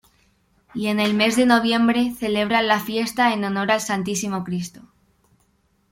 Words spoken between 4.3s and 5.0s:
Cristo.